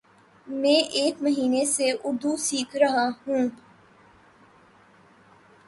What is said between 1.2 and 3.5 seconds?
مہینہ سے اردو سیکھرہاہوں